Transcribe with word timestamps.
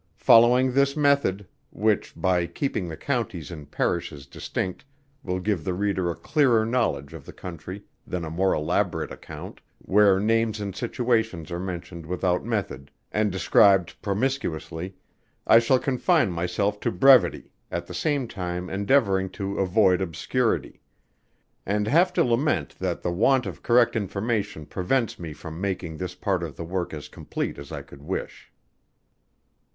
Following 0.17 0.71
this 0.73 0.97
method, 0.97 1.47
(which 1.69 2.19
by 2.19 2.47
keeping 2.47 2.89
the 2.89 2.97
counties 2.97 3.51
and 3.51 3.69
parishes 3.69 4.25
distinct, 4.25 4.83
will 5.21 5.39
give 5.39 5.63
the 5.63 5.75
reader 5.75 6.09
a 6.09 6.15
clearer 6.15 6.65
knowledge 6.65 7.13
of 7.13 7.23
the 7.23 7.31
country 7.31 7.83
than 8.07 8.25
a 8.25 8.31
more 8.31 8.51
elaborate 8.51 9.11
account, 9.11 9.61
where 9.77 10.19
names 10.19 10.59
and 10.59 10.75
situations 10.75 11.51
are 11.51 11.59
mentioned 11.59 12.07
without 12.07 12.43
method, 12.43 12.89
and 13.11 13.31
described 13.31 13.93
promiscuously) 14.01 14.95
I 15.45 15.59
shall 15.59 15.77
confine 15.77 16.31
myself 16.31 16.79
to 16.79 16.91
brevity, 16.91 17.51
at 17.69 17.85
the 17.85 17.93
same 17.93 18.27
time 18.27 18.71
endeavouring 18.71 19.29
to 19.37 19.59
avoid 19.59 20.01
obscurity; 20.01 20.81
and 21.63 21.87
have 21.87 22.11
to 22.13 22.23
lament 22.23 22.73
that 22.79 23.03
the 23.03 23.11
want 23.11 23.45
of 23.45 23.61
correct 23.61 23.95
information 23.95 24.65
prevents 24.65 25.19
me 25.19 25.31
from 25.31 25.61
making 25.61 25.97
this 25.97 26.15
part 26.15 26.41
of 26.41 26.55
the 26.55 26.65
work 26.65 26.91
as 26.91 27.07
complete 27.07 27.59
as 27.59 27.71
I 27.71 27.83
could 27.83 28.01
wish. 28.01 28.51